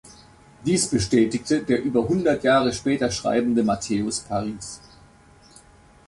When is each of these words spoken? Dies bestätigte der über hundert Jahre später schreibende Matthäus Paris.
Dies 0.65 0.87
bestätigte 0.87 1.61
der 1.63 1.83
über 1.83 2.07
hundert 2.07 2.43
Jahre 2.43 2.73
später 2.73 3.11
schreibende 3.11 3.63
Matthäus 3.63 4.21
Paris. 4.21 4.81